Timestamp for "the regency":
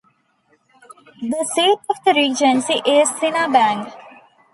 2.03-2.81